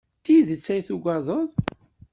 D 0.19 0.21
tidet 0.23 0.65
ay 0.73 0.81
tuggaded? 0.87 1.49